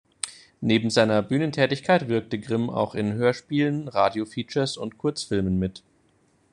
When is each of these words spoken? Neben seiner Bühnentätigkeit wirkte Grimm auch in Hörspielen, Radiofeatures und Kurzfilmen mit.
Neben 0.61 0.89
seiner 0.89 1.21
Bühnentätigkeit 1.21 2.07
wirkte 2.09 2.39
Grimm 2.39 2.71
auch 2.71 2.95
in 2.95 3.13
Hörspielen, 3.13 3.87
Radiofeatures 3.87 4.75
und 4.77 4.97
Kurzfilmen 4.97 5.59
mit. 5.59 5.83